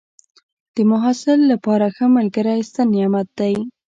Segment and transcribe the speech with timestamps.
[0.75, 3.55] د محصل لپاره ښه ملګری ستر نعمت دی.